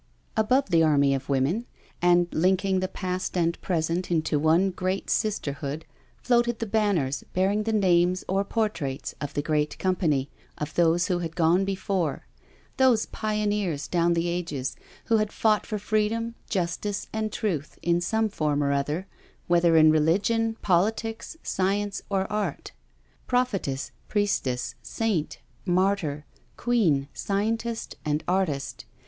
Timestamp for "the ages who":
14.15-15.17